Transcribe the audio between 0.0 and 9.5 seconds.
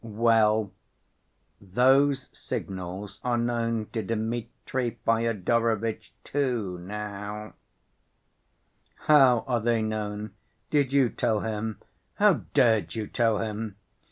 Well, those signals are known to Dmitri Fyodorovitch too, now." "How